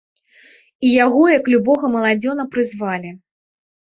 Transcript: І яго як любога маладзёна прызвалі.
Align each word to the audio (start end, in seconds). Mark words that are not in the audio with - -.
І 0.87 0.93
яго 1.05 1.21
як 1.33 1.51
любога 1.53 1.85
маладзёна 1.97 2.43
прызвалі. 2.55 3.11